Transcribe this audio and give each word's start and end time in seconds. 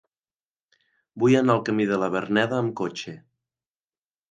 Vull 1.23 1.35
anar 1.41 1.57
al 1.57 1.61
camí 1.69 1.87
de 1.93 2.01
la 2.05 2.09
Verneda 2.17 2.59
amb 2.63 2.75
cotxe. 2.83 3.17